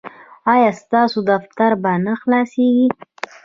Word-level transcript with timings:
ایا 0.53 0.69
ستاسو 0.81 1.19
دفتر 1.31 1.71
به 1.81 1.91
نه 2.05 2.13
خلاصیږي؟ 2.21 2.87